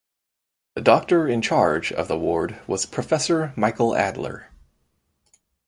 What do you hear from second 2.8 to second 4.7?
Professor Michael Adler.